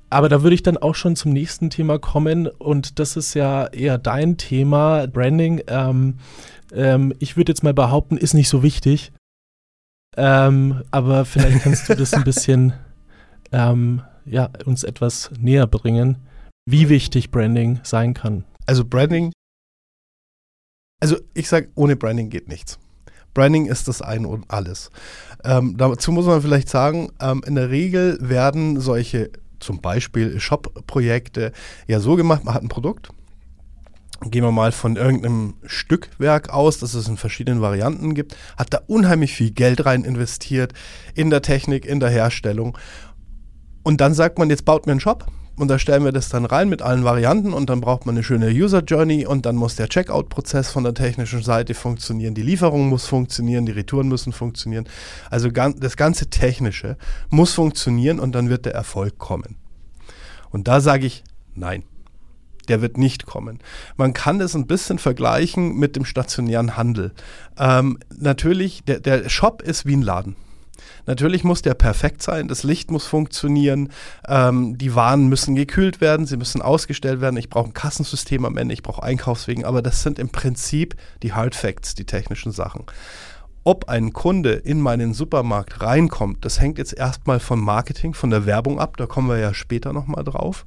Aber 0.09 0.29
da 0.29 0.41
würde 0.41 0.55
ich 0.55 0.63
dann 0.63 0.77
auch 0.77 0.95
schon 0.95 1.15
zum 1.15 1.33
nächsten 1.33 1.69
Thema 1.69 1.99
kommen 1.99 2.47
und 2.47 2.99
das 2.99 3.15
ist 3.15 3.33
ja 3.35 3.67
eher 3.67 3.97
dein 3.97 4.37
Thema, 4.37 5.07
Branding. 5.07 5.61
Ähm, 5.67 6.15
ähm, 6.73 7.13
ich 7.19 7.37
würde 7.37 7.51
jetzt 7.51 7.63
mal 7.63 7.73
behaupten, 7.73 8.17
ist 8.17 8.33
nicht 8.33 8.49
so 8.49 8.63
wichtig. 8.63 9.11
Ähm, 10.17 10.83
aber 10.91 11.25
vielleicht 11.25 11.61
kannst 11.61 11.89
du 11.89 11.95
das 11.95 12.13
ein 12.13 12.23
bisschen 12.25 12.73
ähm, 13.51 14.01
ja, 14.25 14.49
uns 14.65 14.83
etwas 14.83 15.31
näher 15.39 15.67
bringen, 15.67 16.17
wie 16.65 16.89
wichtig 16.89 17.31
Branding 17.31 17.79
sein 17.83 18.13
kann. 18.13 18.45
Also 18.65 18.85
Branding, 18.85 19.31
also 20.99 21.17
ich 21.33 21.47
sage, 21.49 21.69
ohne 21.75 21.95
Branding 21.95 22.29
geht 22.29 22.47
nichts. 22.47 22.79
Branding 23.33 23.67
ist 23.67 23.87
das 23.87 24.01
Ein 24.01 24.25
und 24.25 24.45
Alles. 24.49 24.89
Ähm, 25.43 25.77
dazu 25.77 26.11
muss 26.11 26.25
man 26.25 26.41
vielleicht 26.41 26.69
sagen, 26.69 27.09
ähm, 27.21 27.43
in 27.45 27.55
der 27.55 27.69
Regel 27.69 28.17
werden 28.21 28.79
solche 28.79 29.31
zum 29.59 29.81
Beispiel 29.81 30.39
Shop-Projekte 30.39 31.51
ja 31.87 31.99
so 31.99 32.15
gemacht, 32.15 32.43
man 32.43 32.53
hat 32.53 32.63
ein 32.63 32.69
Produkt. 32.69 33.09
Gehen 34.21 34.43
wir 34.43 34.51
mal 34.51 34.73
von 34.73 34.97
irgendeinem 34.97 35.53
Stückwerk 35.65 36.49
aus, 36.49 36.77
das 36.79 36.93
es 36.93 37.07
in 37.07 37.15
verschiedenen 37.15 37.61
Varianten 37.61 38.13
gibt, 38.13 38.35
hat 38.57 38.73
da 38.73 38.81
unheimlich 38.87 39.33
viel 39.33 39.51
Geld 39.51 39.85
rein 39.85 40.03
investiert 40.03 40.73
in 41.15 41.29
der 41.29 41.41
Technik, 41.41 41.85
in 41.85 42.01
der 42.01 42.09
Herstellung. 42.09 42.77
Und 43.83 44.01
dann 44.01 44.13
sagt 44.13 44.37
man, 44.37 44.49
jetzt 44.49 44.65
baut 44.65 44.87
mir 44.87 44.91
einen 44.91 44.99
Shop 44.99 45.25
und 45.59 45.67
da 45.67 45.77
stellen 45.77 46.05
wir 46.05 46.11
das 46.11 46.29
dann 46.29 46.45
rein 46.45 46.69
mit 46.69 46.81
allen 46.81 47.03
Varianten 47.03 47.53
und 47.53 47.69
dann 47.69 47.81
braucht 47.81 48.05
man 48.05 48.15
eine 48.15 48.23
schöne 48.23 48.49
User 48.49 48.81
Journey 48.81 49.25
und 49.25 49.45
dann 49.45 49.55
muss 49.55 49.75
der 49.75 49.89
Checkout-Prozess 49.89 50.71
von 50.71 50.83
der 50.83 50.93
technischen 50.93 51.43
Seite 51.43 51.73
funktionieren, 51.73 52.33
die 52.33 52.41
Lieferung 52.41 52.87
muss 52.87 53.05
funktionieren, 53.05 53.65
die 53.65 53.73
Retouren 53.73 54.07
müssen 54.07 54.31
funktionieren. 54.31 54.87
Also 55.29 55.49
das 55.49 55.97
ganze 55.97 56.29
Technische 56.29 56.97
muss 57.29 57.53
funktionieren 57.53 58.19
und 58.19 58.33
dann 58.33 58.49
wird 58.49 58.65
der 58.65 58.73
Erfolg 58.73 59.17
kommen. 59.17 59.57
Und 60.49 60.67
da 60.67 60.81
sage 60.81 61.05
ich 61.05 61.23
nein. 61.55 61.83
Der 62.69 62.81
wird 62.81 62.97
nicht 62.97 63.25
kommen. 63.25 63.59
Man 63.97 64.13
kann 64.13 64.39
es 64.41 64.55
ein 64.55 64.67
bisschen 64.67 64.99
vergleichen 64.99 65.75
mit 65.75 65.95
dem 65.95 66.05
stationären 66.05 66.77
Handel. 66.77 67.13
Ähm, 67.57 67.97
natürlich, 68.15 68.83
der, 68.83 68.99
der 68.99 69.27
Shop 69.27 69.63
ist 69.63 69.87
wie 69.87 69.95
ein 69.95 70.03
Laden. 70.03 70.35
Natürlich 71.09 71.43
muss 71.43 71.63
der 71.63 71.73
perfekt 71.73 72.21
sein, 72.21 72.47
das 72.47 72.61
Licht 72.61 72.91
muss 72.91 73.07
funktionieren, 73.07 73.89
ähm, 74.27 74.77
die 74.77 74.93
Waren 74.93 75.27
müssen 75.27 75.55
gekühlt 75.55 76.01
werden, 76.01 76.27
sie 76.27 76.37
müssen 76.37 76.61
ausgestellt 76.61 77.19
werden. 77.19 77.35
Ich 77.37 77.49
brauche 77.49 77.69
ein 77.69 77.73
Kassensystem 77.73 78.45
am 78.45 78.57
Ende, 78.57 78.75
ich 78.75 78.83
brauche 78.83 79.01
Einkaufswegen, 79.01 79.65
aber 79.65 79.81
das 79.81 80.03
sind 80.03 80.19
im 80.19 80.29
Prinzip 80.29 80.95
die 81.23 81.33
Hard 81.33 81.55
Facts, 81.55 81.95
die 81.95 82.05
technischen 82.05 82.51
Sachen. 82.51 82.83
Ob 83.63 83.89
ein 83.89 84.13
Kunde 84.13 84.51
in 84.51 84.79
meinen 84.81 85.15
Supermarkt 85.15 85.81
reinkommt, 85.81 86.45
das 86.45 86.61
hängt 86.61 86.77
jetzt 86.77 86.93
erstmal 86.93 87.39
vom 87.39 87.59
Marketing, 87.59 88.13
von 88.13 88.29
der 88.29 88.45
Werbung 88.45 88.79
ab, 88.79 88.95
da 88.97 89.07
kommen 89.07 89.29
wir 89.29 89.39
ja 89.39 89.55
später 89.55 89.93
nochmal 89.93 90.23
drauf. 90.23 90.63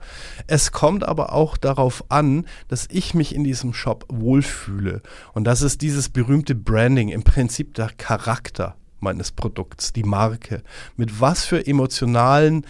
Es 0.49 0.72
kommt 0.72 1.04
aber 1.04 1.34
auch 1.34 1.56
darauf 1.56 2.02
an, 2.08 2.46
dass 2.66 2.88
ich 2.90 3.14
mich 3.14 3.32
in 3.32 3.44
diesem 3.44 3.75
Shop 3.75 4.06
wohlfühle. 4.08 5.02
Und 5.34 5.44
das 5.44 5.62
ist 5.62 5.82
dieses 5.82 6.08
berühmte 6.08 6.56
Branding, 6.56 7.11
im 7.11 7.22
Prinzip 7.22 7.75
der 7.75 7.90
Charakter 7.96 8.75
meines 9.02 9.32
Produkts, 9.32 9.92
die 9.92 10.04
Marke. 10.04 10.62
Mit 10.97 11.21
was 11.21 11.44
für 11.44 11.66
emotionalen 11.66 12.64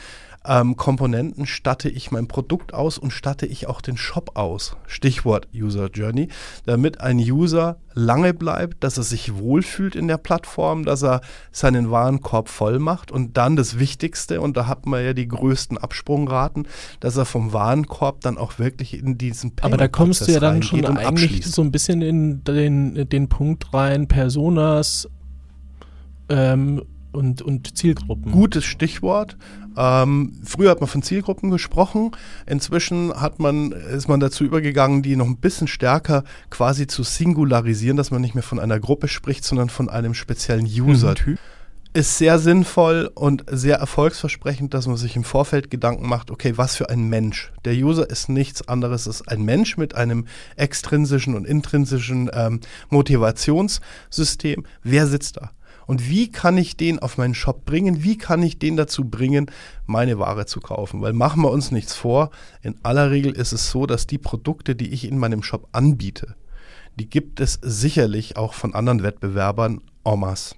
ähm, 0.45 0.77
Komponenten 0.77 1.47
statte 1.47 1.89
ich 1.89 2.11
mein 2.11 2.27
Produkt 2.27 2.75
aus 2.75 2.99
und 2.99 3.13
statte 3.13 3.47
ich 3.47 3.69
auch 3.69 3.81
den 3.81 3.97
Shop 3.97 4.33
aus. 4.35 4.77
Stichwort 4.87 5.49
User 5.55 5.89
Journey, 5.91 6.29
damit 6.67 7.01
ein 7.01 7.19
User 7.19 7.77
lange 7.95 8.35
bleibt, 8.35 8.83
dass 8.83 8.97
er 8.97 9.05
sich 9.05 9.37
wohlfühlt 9.37 9.95
in 9.95 10.09
der 10.09 10.17
Plattform, 10.17 10.85
dass 10.85 11.03
er 11.03 11.21
seinen 11.53 11.91
Warenkorb 11.91 12.49
voll 12.49 12.79
macht 12.79 13.13
und 13.13 13.37
dann 13.37 13.55
das 13.55 13.79
Wichtigste, 13.79 14.41
und 14.41 14.57
da 14.57 14.67
hat 14.67 14.87
man 14.87 15.05
ja 15.05 15.13
die 15.13 15.29
größten 15.29 15.79
Absprungraten, 15.79 16.67
dass 17.01 17.17
er 17.17 17.25
vom 17.25 17.53
Warenkorb 17.53 18.23
dann 18.23 18.39
auch 18.39 18.59
wirklich 18.59 18.99
in 18.99 19.19
diesen 19.19 19.55
Payment 19.55 19.75
Aber 19.75 19.77
da 19.77 19.89
kommst 19.89 20.27
du 20.27 20.33
ja 20.33 20.41
dann 20.41 20.63
schon 20.63 20.85
eigentlich 20.85 21.47
so 21.47 21.63
ein 21.63 21.71
bisschen 21.71 22.03
in 22.03 22.43
den, 22.45 23.09
den 23.09 23.29
Punkt 23.29 23.73
rein, 23.75 24.09
Personas, 24.09 25.09
ähm, 26.33 26.83
und, 27.13 27.43
und 27.43 27.77
Zielgruppen. 27.77 28.33
Gutes 28.33 28.65
Stichwort. 28.65 29.37
Ähm, 29.77 30.33
früher 30.45 30.71
hat 30.71 30.81
man 30.81 30.89
von 30.89 31.03
Zielgruppen 31.03 31.51
gesprochen. 31.51 32.13
Inzwischen 32.47 33.13
hat 33.15 33.39
man, 33.39 33.73
ist 33.73 34.09
man 34.09 34.21
dazu 34.21 34.45
übergegangen, 34.45 35.03
die 35.03 35.17
noch 35.17 35.27
ein 35.27 35.37
bisschen 35.37 35.69
stärker 35.69 36.25
quasi 36.51 36.87
zu 36.87 37.03
singularisieren, 37.03 37.97
dass 37.97 38.11
man 38.11 38.21
nicht 38.21 38.35
mehr 38.35 38.43
von 38.43 38.59
einer 38.59 38.81
Gruppe 38.81 39.09
spricht, 39.09 39.45
sondern 39.45 39.69
von 39.69 39.89
einem 39.89 40.15
speziellen 40.15 40.67
User-Typ. 40.67 41.39
Mhm. 41.39 41.39
Ist 41.95 42.17
sehr 42.17 42.39
sinnvoll 42.39 43.11
und 43.15 43.45
sehr 43.51 43.77
erfolgsversprechend, 43.77 44.73
dass 44.73 44.87
man 44.87 44.97
sich 44.97 45.15
im 45.15 45.25
Vorfeld 45.25 45.71
Gedanken 45.71 46.09
macht, 46.09 46.31
okay, 46.31 46.55
was 46.57 46.75
für 46.75 46.89
ein 46.89 47.11
Mensch. 47.11 47.53
Der 47.67 47.75
User 47.75 48.09
ist 48.09 48.31
nichts 48.31 48.67
anderes, 48.67 49.07
ist 49.07 49.29
ein 49.29 49.43
Mensch 49.43 49.77
mit 49.77 49.95
einem 49.95 50.25
extrinsischen 50.57 51.35
und 51.35 51.47
intrinsischen 51.47 52.31
ähm, 52.33 52.61
Motivationssystem. 52.89 54.65
Wer 54.83 55.07
sitzt 55.07 55.37
da? 55.37 55.51
Und 55.93 56.09
wie 56.09 56.33
kann 56.33 56.57
ich 56.57 56.79
den 56.79 57.01
auf 57.01 57.19
meinen 57.19 57.35
Shop 57.35 57.67
bringen? 57.67 58.03
Wie 58.03 58.17
kann 58.17 58.43
ich 58.43 58.59
den 58.59 58.79
dazu 58.79 59.05
bringen, 59.05 59.51
meine 59.85 60.19
Ware 60.19 60.47
zu 60.47 60.59
kaufen? 60.61 61.03
Weil 61.03 61.13
machen 61.13 61.43
wir 61.43 61.51
uns 61.51 61.71
nichts 61.71 61.95
vor. 61.95 62.31
In 62.63 62.77
aller 62.83 63.11
Regel 63.11 63.33
ist 63.33 63.53
es 63.53 63.71
so, 63.71 63.85
dass 63.85 64.07
die 64.07 64.17
Produkte, 64.17 64.75
die 64.75 64.89
ich 64.89 65.07
in 65.07 65.19
meinem 65.19 65.43
Shop 65.43 65.69
anbiete, 65.73 66.35
die 66.99 67.11
gibt 67.11 67.41
es 67.41 67.59
sicherlich 67.61 68.39
auch 68.39 68.55
von 68.55 68.75
anderen 68.75 69.03
Wettbewerbern 69.03 69.83
en 70.07 70.19
masse. 70.19 70.55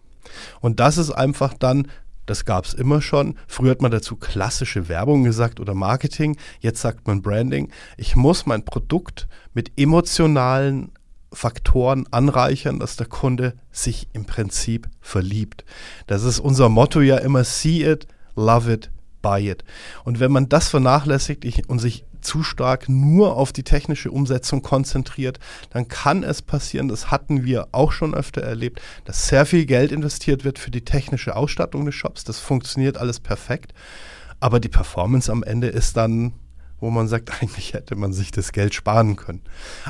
Und 0.60 0.78
das 0.78 0.98
ist 0.98 1.10
einfach 1.10 1.52
dann 1.52 1.88
das 2.26 2.44
gab 2.44 2.64
es 2.64 2.72
immer 2.72 3.02
schon. 3.02 3.36
Früher 3.48 3.72
hat 3.72 3.82
man 3.82 3.90
dazu 3.90 4.14
klassische 4.14 4.88
Werbung 4.88 5.24
gesagt 5.24 5.58
oder 5.58 5.74
Marketing. 5.74 6.38
Jetzt 6.60 6.80
sagt 6.80 7.08
man 7.08 7.22
Branding. 7.22 7.70
Ich 7.96 8.14
muss 8.14 8.46
mein 8.46 8.64
Produkt 8.64 9.26
mit 9.52 9.72
emotionalen 9.76 10.92
Faktoren 11.34 12.06
anreichern, 12.10 12.78
dass 12.78 12.96
der 12.96 13.06
Kunde 13.06 13.54
sich 13.70 14.08
im 14.12 14.24
Prinzip 14.24 14.88
verliebt. 15.00 15.64
Das 16.06 16.22
ist 16.22 16.38
unser 16.38 16.68
Motto 16.68 17.00
ja 17.00 17.18
immer, 17.18 17.44
see 17.44 17.84
it, 17.84 18.06
love 18.36 18.72
it, 18.72 18.90
buy 19.22 19.50
it. 19.50 19.64
Und 20.04 20.20
wenn 20.20 20.32
man 20.32 20.48
das 20.48 20.68
vernachlässigt 20.68 21.44
und 21.68 21.78
sich 21.78 22.04
zu 22.20 22.42
stark 22.42 22.88
nur 22.88 23.36
auf 23.36 23.52
die 23.52 23.64
technische 23.64 24.10
Umsetzung 24.10 24.62
konzentriert, 24.62 25.38
dann 25.70 25.88
kann 25.88 26.22
es 26.22 26.40
passieren, 26.40 26.88
das 26.88 27.10
hatten 27.10 27.44
wir 27.44 27.68
auch 27.72 27.92
schon 27.92 28.14
öfter 28.14 28.40
erlebt, 28.40 28.80
dass 29.04 29.28
sehr 29.28 29.44
viel 29.44 29.66
Geld 29.66 29.92
investiert 29.92 30.44
wird 30.44 30.58
für 30.58 30.70
die 30.70 30.84
technische 30.84 31.36
Ausstattung 31.36 31.84
des 31.84 31.94
Shops. 31.94 32.24
Das 32.24 32.38
funktioniert 32.38 32.96
alles 32.96 33.20
perfekt. 33.20 33.74
Aber 34.40 34.58
die 34.58 34.68
Performance 34.68 35.30
am 35.30 35.42
Ende 35.42 35.68
ist 35.68 35.96
dann 35.96 36.32
wo 36.84 36.90
man 36.90 37.08
sagt, 37.08 37.30
eigentlich 37.42 37.72
hätte 37.74 37.96
man 37.96 38.12
sich 38.12 38.30
das 38.30 38.52
Geld 38.52 38.74
sparen 38.74 39.16
können. 39.16 39.42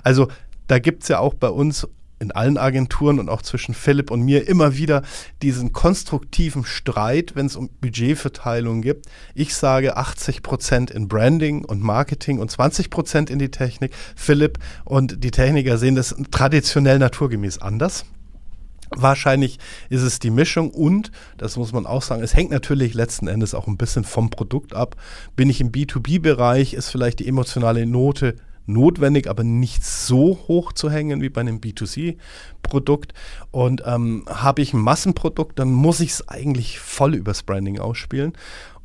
Also 0.03 0.29
da 0.67 0.79
gibt 0.79 1.03
es 1.03 1.09
ja 1.09 1.19
auch 1.19 1.35
bei 1.35 1.49
uns 1.49 1.87
in 2.21 2.33
allen 2.33 2.57
Agenturen 2.57 3.19
und 3.19 3.29
auch 3.29 3.43
zwischen 3.43 3.75
Philipp 3.75 4.11
und 4.11 4.23
mir 4.23 4.49
immer 4.49 4.77
wieder 4.77 5.03
diesen 5.43 5.73
konstruktiven 5.73 6.65
Streit, 6.65 7.35
wenn 7.35 7.47
es 7.47 7.57
um 7.57 7.69
Budgetverteilung 7.81 8.83
gibt. 8.83 9.07
Ich 9.35 9.55
sage 9.55 9.97
80 9.97 10.43
Prozent 10.43 10.91
in 10.91 11.09
Branding 11.09 11.65
und 11.65 11.83
Marketing 11.83 12.39
und 12.39 12.51
20 12.51 12.91
Prozent 12.91 13.31
in 13.31 13.39
die 13.39 13.51
Technik. 13.51 13.93
Philipp 14.17 14.59
und 14.85 15.23
die 15.23 15.31
Techniker 15.31 15.77
sehen 15.77 15.97
das 15.97 16.15
traditionell 16.31 16.99
naturgemäß 16.99 17.59
anders. 17.59 18.05
Wahrscheinlich 18.97 19.59
ist 19.89 20.03
es 20.03 20.19
die 20.19 20.31
Mischung 20.31 20.71
und, 20.71 21.11
das 21.37 21.57
muss 21.57 21.73
man 21.73 21.85
auch 21.85 22.03
sagen, 22.03 22.23
es 22.23 22.35
hängt 22.35 22.53
natürlich 22.53 22.95
letzten 22.95 23.27
Endes 23.27 23.55
auch 23.55 23.67
ein 23.67 23.77
bisschen 23.77 24.05
vom 24.05 24.31
Produkt 24.31 24.73
ab. 24.73 24.95
Bin 25.35 25.51
ich 25.51 25.61
im 25.61 25.73
B2B-Bereich, 25.73 26.75
ist 26.75 26.91
vielleicht 26.91 27.19
die 27.19 27.27
emotionale 27.27 27.87
Note 27.87 28.37
notwendig, 28.67 29.29
aber 29.29 29.45
nicht 29.45 29.85
so 29.85 30.39
hoch 30.49 30.73
zu 30.73 30.91
hängen 30.91 31.21
wie 31.21 31.29
bei 31.29 31.41
einem 31.41 31.59
B2C-Produkt. 31.59 33.15
Und 33.51 33.83
ähm, 33.87 34.25
habe 34.29 34.63
ich 34.63 34.73
ein 34.73 34.81
Massenprodukt, 34.81 35.59
dann 35.59 35.73
muss 35.73 36.01
ich 36.01 36.11
es 36.11 36.29
eigentlich 36.29 36.79
voll 36.79 37.15
übers 37.15 37.43
Branding 37.43 37.79
ausspielen. 37.79 38.33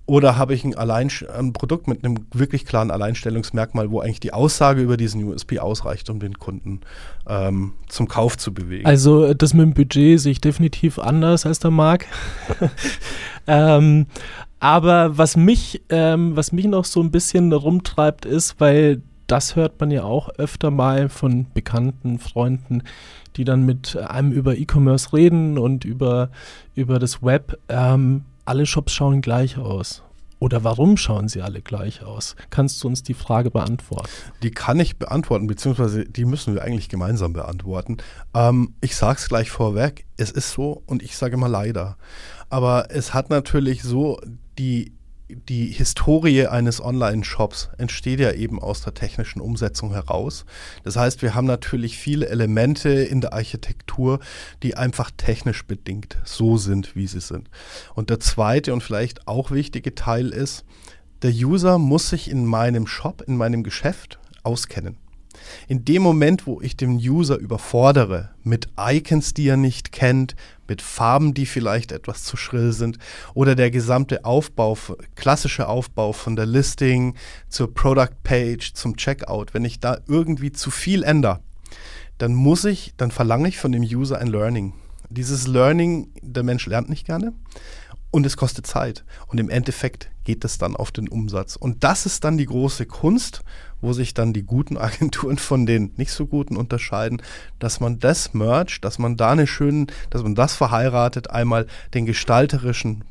Oder 0.09 0.37
habe 0.37 0.55
ich 0.55 0.63
ein, 0.63 0.75
Allein 0.75 1.11
ein 1.31 1.53
Produkt 1.53 1.87
mit 1.87 2.03
einem 2.03 2.25
wirklich 2.33 2.65
klaren 2.65 2.89
Alleinstellungsmerkmal, 2.89 3.91
wo 3.91 3.99
eigentlich 3.99 4.19
die 4.19 4.33
Aussage 4.33 4.81
über 4.81 4.97
diesen 4.97 5.23
USP 5.23 5.59
ausreicht, 5.59 6.09
um 6.09 6.19
den 6.19 6.39
Kunden 6.39 6.81
ähm, 7.27 7.73
zum 7.87 8.07
Kauf 8.07 8.35
zu 8.35 8.51
bewegen? 8.51 8.87
Also 8.87 9.35
das 9.35 9.53
mit 9.53 9.61
dem 9.61 9.73
Budget 9.75 10.19
sehe 10.19 10.31
ich 10.31 10.41
definitiv 10.41 10.97
anders 10.97 11.45
als 11.45 11.59
der 11.59 11.69
Marc. 11.69 12.07
ähm, 13.47 14.07
aber 14.59 15.15
was 15.19 15.37
mich, 15.37 15.83
ähm, 15.89 16.35
was 16.35 16.51
mich 16.53 16.65
noch 16.65 16.85
so 16.85 17.01
ein 17.01 17.11
bisschen 17.11 17.53
rumtreibt, 17.53 18.25
ist, 18.25 18.59
weil 18.59 19.03
das 19.31 19.55
hört 19.55 19.79
man 19.79 19.91
ja 19.91 20.03
auch 20.03 20.29
öfter 20.37 20.71
mal 20.71 21.07
von 21.07 21.47
bekannten 21.53 22.19
Freunden, 22.19 22.83
die 23.35 23.43
dann 23.43 23.65
mit 23.65 23.95
einem 23.95 24.31
über 24.31 24.57
E-Commerce 24.57 25.13
reden 25.13 25.57
und 25.57 25.85
über, 25.85 26.29
über 26.75 26.99
das 26.99 27.23
Web. 27.23 27.59
Ähm, 27.69 28.25
alle 28.45 28.65
Shops 28.65 28.93
schauen 28.93 29.21
gleich 29.21 29.57
aus. 29.57 30.03
Oder 30.39 30.63
warum 30.63 30.95
schauen 30.95 31.27
sie 31.27 31.41
alle 31.41 31.61
gleich 31.61 32.01
aus? 32.01 32.35
Kannst 32.49 32.81
du 32.83 32.87
uns 32.87 33.03
die 33.03 33.13
Frage 33.13 33.51
beantworten? 33.51 34.09
Die 34.41 34.51
kann 34.51 34.79
ich 34.79 34.97
beantworten, 34.97 35.47
beziehungsweise 35.47 36.05
die 36.05 36.23
müssen 36.23 36.55
wir 36.55 36.63
eigentlich 36.63 36.87
gemeinsam 36.87 37.33
beantworten. 37.33 37.97
Ähm, 38.33 38.73
ich 38.79 38.95
sage 38.95 39.19
es 39.19 39.27
gleich 39.27 39.51
vorweg, 39.51 40.05
es 40.17 40.31
ist 40.31 40.51
so 40.51 40.81
und 40.85 41.03
ich 41.03 41.17
sage 41.17 41.35
mal 41.35 41.47
leider. 41.47 41.97
Aber 42.49 42.87
es 42.89 43.13
hat 43.13 43.29
natürlich 43.29 43.83
so 43.83 44.19
die 44.57 44.93
die 45.29 45.67
Historie 45.67 46.47
eines 46.47 46.83
Online-Shops 46.83 47.69
entsteht 47.77 48.19
ja 48.19 48.31
eben 48.31 48.59
aus 48.59 48.81
der 48.81 48.95
technischen 48.95 49.41
Umsetzung 49.41 49.91
heraus. 49.91 50.45
Das 50.83 50.95
heißt, 50.95 51.21
wir 51.21 51.35
haben 51.35 51.45
natürlich 51.45 51.97
viele 51.97 52.27
Elemente 52.27 52.89
in 52.89 53.21
der 53.21 53.33
Architektur, 53.33 54.19
die 54.63 54.75
einfach 54.75 55.11
technisch 55.15 55.65
bedingt 55.65 56.17
so 56.25 56.57
sind, 56.57 56.95
wie 56.95 57.05
sie 57.05 57.21
sind. 57.21 57.49
Und 57.93 58.09
der 58.09 58.19
zweite 58.19 58.73
und 58.73 58.81
vielleicht 58.81 59.27
auch 59.27 59.51
wichtige 59.51 59.93
Teil 59.93 60.29
ist, 60.29 60.65
der 61.21 61.31
User 61.31 61.77
muss 61.77 62.09
sich 62.09 62.29
in 62.29 62.45
meinem 62.45 62.87
Shop, 62.87 63.21
in 63.21 63.37
meinem 63.37 63.63
Geschäft 63.63 64.19
auskennen. 64.43 64.97
In 65.67 65.85
dem 65.85 66.01
Moment, 66.01 66.47
wo 66.47 66.61
ich 66.61 66.77
den 66.77 66.97
User 66.97 67.37
überfordere 67.37 68.29
mit 68.43 68.69
Icons, 68.79 69.33
die 69.33 69.47
er 69.47 69.57
nicht 69.57 69.91
kennt, 69.91 70.35
mit 70.67 70.81
Farben, 70.81 71.33
die 71.33 71.45
vielleicht 71.45 71.91
etwas 71.91 72.23
zu 72.23 72.37
schrill 72.37 72.71
sind 72.73 72.97
oder 73.33 73.55
der 73.55 73.71
gesamte 73.71 74.25
Aufbau, 74.25 74.77
klassische 75.15 75.67
Aufbau 75.67 76.13
von 76.13 76.35
der 76.35 76.45
Listing 76.45 77.15
zur 77.49 77.73
Product 77.73 78.23
Page, 78.23 78.73
zum 78.73 78.95
Checkout, 78.95 79.53
wenn 79.53 79.65
ich 79.65 79.79
da 79.79 79.99
irgendwie 80.07 80.51
zu 80.51 80.71
viel 80.71 81.03
ändere, 81.03 81.39
dann 82.17 82.33
muss 82.33 82.65
ich, 82.65 82.93
dann 82.97 83.11
verlange 83.11 83.47
ich 83.47 83.57
von 83.57 83.71
dem 83.71 83.83
User 83.83 84.19
ein 84.19 84.27
Learning. 84.27 84.73
Dieses 85.09 85.47
Learning, 85.47 86.09
der 86.21 86.43
Mensch 86.43 86.67
lernt 86.67 86.89
nicht 86.89 87.05
gerne 87.05 87.33
und 88.11 88.25
es 88.25 88.37
kostet 88.37 88.67
Zeit. 88.67 89.03
Und 89.27 89.39
im 89.39 89.49
Endeffekt 89.49 90.09
geht 90.29 90.45
es 90.45 90.59
dann 90.59 90.75
auf 90.75 90.91
den 90.91 91.09
Umsatz. 91.09 91.55
Und 91.55 91.83
das 91.83 92.05
ist 92.05 92.23
dann 92.23 92.37
die 92.37 92.45
große 92.45 92.85
Kunst, 92.85 93.41
wo 93.81 93.93
sich 93.93 94.13
dann 94.13 94.31
die 94.31 94.43
guten 94.43 94.77
Agenturen 94.87 95.39
von 95.39 95.65
den 95.65 95.91
nicht 95.97 96.11
so 96.11 96.27
guten 96.27 96.55
unterscheiden, 96.55 97.19
dass 97.57 97.79
man 97.79 97.97
das 97.97 98.35
mercht, 98.35 98.85
dass 98.85 98.99
man 98.99 99.17
da 99.17 99.31
eine 99.31 99.47
schönen, 99.47 99.87
dass 100.11 100.21
man 100.21 100.35
das 100.35 100.53
verheiratet, 100.53 101.31
einmal 101.31 101.65
den 101.95 102.05
gestalterischen 102.05 103.05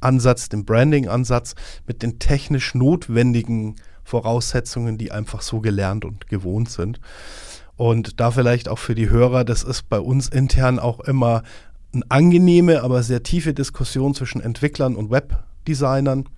Ansatz, 0.00 0.48
den 0.48 0.64
Branding-Ansatz 0.64 1.54
mit 1.86 2.02
den 2.02 2.18
technisch 2.18 2.74
notwendigen 2.74 3.76
Voraussetzungen, 4.02 4.98
die 4.98 5.12
einfach 5.12 5.42
so 5.42 5.60
gelernt 5.60 6.04
und 6.04 6.26
gewohnt 6.26 6.70
sind. 6.70 6.98
Und 7.76 8.18
da 8.18 8.32
vielleicht 8.32 8.68
auch 8.68 8.80
für 8.80 8.96
die 8.96 9.10
Hörer, 9.10 9.44
das 9.44 9.62
ist 9.62 9.88
bei 9.88 10.00
uns 10.00 10.28
intern 10.28 10.80
auch 10.80 10.98
immer 10.98 11.44
eine 11.94 12.02
angenehme, 12.08 12.82
aber 12.82 13.04
sehr 13.04 13.22
tiefe 13.22 13.54
Diskussion 13.54 14.12
zwischen 14.12 14.40
Entwicklern 14.40 14.96
und 14.96 15.12
Webdesignern. 15.12 16.28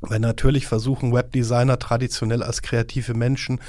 Weil 0.00 0.20
natürlich 0.20 0.66
versuchen 0.66 1.12
Webdesigner 1.12 1.78
traditionell 1.78 2.42
als 2.42 2.62
kreative 2.62 3.14
Menschen 3.14 3.60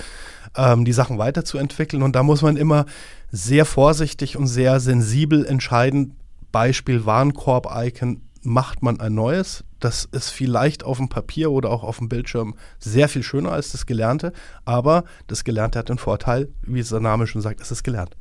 ähm, 0.55 0.85
die 0.85 0.93
Sachen 0.93 1.17
weiterzuentwickeln. 1.17 2.03
Und 2.03 2.15
da 2.15 2.23
muss 2.23 2.41
man 2.41 2.57
immer 2.57 2.85
sehr 3.31 3.65
vorsichtig 3.65 4.37
und 4.37 4.47
sehr 4.47 4.79
sensibel 4.79 5.45
entscheiden. 5.45 6.15
Beispiel 6.51 7.05
Warenkorb-Icon, 7.05 8.21
macht 8.43 8.81
man 8.81 8.99
ein 8.99 9.13
neues. 9.13 9.63
Das 9.79 10.05
ist 10.11 10.29
vielleicht 10.29 10.83
auf 10.83 10.97
dem 10.97 11.09
Papier 11.09 11.51
oder 11.51 11.69
auch 11.69 11.83
auf 11.83 11.97
dem 11.97 12.09
Bildschirm 12.09 12.55
sehr 12.79 13.09
viel 13.09 13.23
schöner 13.23 13.51
als 13.51 13.71
das 13.71 13.85
Gelernte. 13.85 14.33
Aber 14.65 15.03
das 15.27 15.43
Gelernte 15.43 15.79
hat 15.79 15.89
den 15.89 15.97
Vorteil, 15.97 16.49
wie 16.63 16.79
es 16.79 16.89
der 16.89 16.99
Name 16.99 17.27
schon 17.27 17.41
sagt, 17.41 17.61
es 17.61 17.71
ist 17.71 17.83
gelernt. 17.83 18.17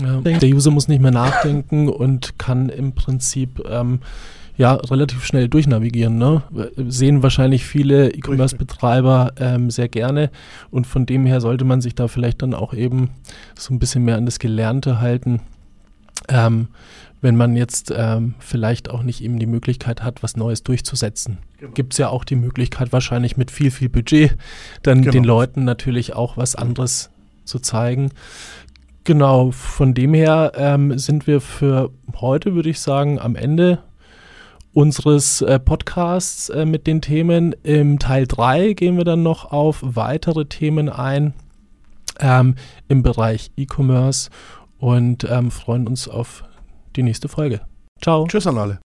Ja, 0.00 0.20
der 0.20 0.48
User 0.48 0.70
muss 0.70 0.88
nicht 0.88 1.02
mehr 1.02 1.10
nachdenken 1.10 1.88
und 1.90 2.38
kann 2.38 2.70
im 2.70 2.94
Prinzip 2.94 3.62
ähm, 3.68 4.00
ja 4.56 4.74
relativ 4.74 5.24
schnell 5.24 5.48
durchnavigieren. 5.48 6.18
Ne? 6.18 6.42
Sehen 6.76 7.22
wahrscheinlich 7.22 7.64
viele 7.64 8.10
E-Commerce-Betreiber 8.10 9.32
ähm, 9.38 9.70
sehr 9.70 9.88
gerne 9.88 10.30
und 10.70 10.86
von 10.86 11.06
dem 11.06 11.26
her 11.26 11.40
sollte 11.40 11.64
man 11.64 11.80
sich 11.80 11.94
da 11.94 12.08
vielleicht 12.08 12.42
dann 12.42 12.54
auch 12.54 12.74
eben 12.74 13.10
so 13.56 13.72
ein 13.72 13.78
bisschen 13.78 14.04
mehr 14.04 14.16
an 14.16 14.26
das 14.26 14.38
Gelernte 14.38 15.00
halten. 15.00 15.40
Ähm, 16.28 16.68
wenn 17.22 17.36
man 17.36 17.56
jetzt 17.56 17.92
ähm, 17.96 18.34
vielleicht 18.40 18.90
auch 18.90 19.04
nicht 19.04 19.22
eben 19.22 19.38
die 19.38 19.46
Möglichkeit 19.46 20.02
hat, 20.02 20.22
was 20.24 20.36
Neues 20.36 20.64
durchzusetzen. 20.64 21.38
Genau. 21.58 21.72
Gibt 21.72 21.94
es 21.94 21.98
ja 21.98 22.08
auch 22.08 22.24
die 22.24 22.34
Möglichkeit, 22.34 22.92
wahrscheinlich 22.92 23.36
mit 23.36 23.50
viel, 23.50 23.70
viel 23.70 23.88
Budget 23.88 24.36
dann 24.82 25.02
genau. 25.02 25.12
den 25.12 25.24
Leuten 25.24 25.64
natürlich 25.64 26.14
auch 26.14 26.36
was 26.36 26.56
anderes 26.56 27.10
zu 27.44 27.60
zeigen. 27.60 28.10
Genau, 29.04 29.52
von 29.52 29.94
dem 29.94 30.14
her 30.14 30.52
ähm, 30.56 30.98
sind 30.98 31.26
wir 31.26 31.40
für 31.40 31.90
heute, 32.20 32.54
würde 32.54 32.70
ich 32.70 32.80
sagen, 32.80 33.18
am 33.20 33.36
Ende 33.36 33.78
unseres 34.72 35.42
äh, 35.42 35.58
Podcasts 35.58 36.48
äh, 36.48 36.64
mit 36.64 36.86
den 36.86 37.00
Themen. 37.00 37.54
Im 37.62 37.98
Teil 37.98 38.26
3 38.26 38.72
gehen 38.72 38.96
wir 38.96 39.04
dann 39.04 39.22
noch 39.22 39.52
auf 39.52 39.80
weitere 39.82 40.46
Themen 40.46 40.88
ein 40.88 41.34
ähm, 42.20 42.56
im 42.88 43.02
Bereich 43.02 43.50
E-Commerce 43.56 44.30
und 44.78 45.24
ähm, 45.24 45.50
freuen 45.50 45.86
uns 45.86 46.08
auf 46.08 46.44
die 46.96 47.02
nächste 47.02 47.28
Folge. 47.28 47.60
Ciao. 48.00 48.26
Tschüss 48.26 48.46
an 48.46 48.58
alle. 48.58 48.91